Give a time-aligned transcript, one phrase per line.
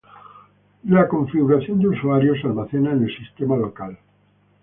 [1.11, 3.99] Configuración de usuario se almacenan en el sistema local.